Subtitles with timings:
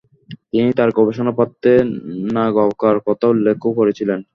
[0.51, 1.71] তিনি তার গবেষণাপত্রে
[2.35, 4.19] নাগাওকার কথা উল্লেখও করেছিলেন।